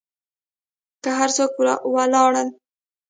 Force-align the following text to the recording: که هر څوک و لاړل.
که 1.03 1.09
هر 1.19 1.29
څوک 1.35 1.51
و 1.93 1.95
لاړل. 2.13 2.47